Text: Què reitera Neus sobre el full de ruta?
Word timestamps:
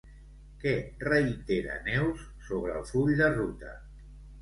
Què 0.63 0.71
reitera 1.09 1.77
Neus 1.91 2.25
sobre 2.49 2.75
el 2.83 2.91
full 2.91 3.17
de 3.25 3.33
ruta? 3.41 3.79